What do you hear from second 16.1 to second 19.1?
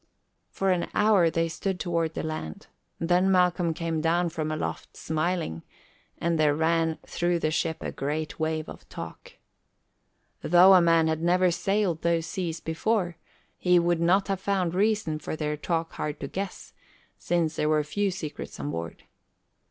to guess, since there were few secrets on board.